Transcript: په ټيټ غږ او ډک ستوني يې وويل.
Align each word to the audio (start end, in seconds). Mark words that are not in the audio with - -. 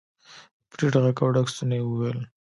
په 0.69 0.73
ټيټ 0.79 0.93
غږ 1.03 1.17
او 1.23 1.29
ډک 1.35 1.47
ستوني 1.53 1.77
يې 1.79 1.85
وويل. 1.87 2.19